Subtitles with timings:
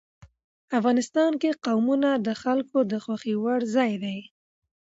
[0.79, 4.19] افغانستان کې قومونه د خلکو د خوښې وړ یو ځای دی.